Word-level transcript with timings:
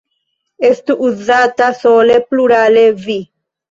Estu 0.69 0.95
uzata 1.09 1.69
sole 1.85 2.19
plurale 2.29 2.85
"vi". 3.09 3.21